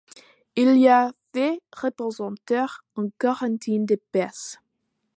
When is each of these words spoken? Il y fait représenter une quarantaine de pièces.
Il 0.55 0.77
y 0.79 0.87
fait 1.31 1.61
représenter 1.77 2.63
une 2.97 3.11
quarantaine 3.19 3.85
de 3.85 4.01
pièces. 4.11 4.57